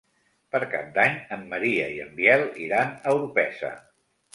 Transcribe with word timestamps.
Per 0.55 0.61
Cap 0.71 0.87
d'Any 0.95 1.21
en 1.37 1.45
Maria 1.53 1.87
i 1.95 2.03
en 2.09 2.19
Biel 2.19 2.49
iran 2.67 3.01
a 3.05 3.19
Orpesa. 3.23 3.77